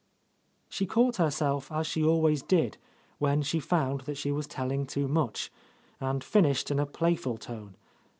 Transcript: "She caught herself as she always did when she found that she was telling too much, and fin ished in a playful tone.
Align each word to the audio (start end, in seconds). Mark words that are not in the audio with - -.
"She 0.67 0.87
caught 0.87 1.17
herself 1.17 1.71
as 1.71 1.85
she 1.85 2.03
always 2.03 2.41
did 2.41 2.77
when 3.19 3.43
she 3.43 3.59
found 3.59 4.01
that 4.09 4.17
she 4.17 4.31
was 4.31 4.47
telling 4.47 4.87
too 4.87 5.07
much, 5.07 5.51
and 5.99 6.23
fin 6.23 6.45
ished 6.45 6.71
in 6.71 6.79
a 6.79 6.87
playful 6.87 7.37
tone. 7.37 7.75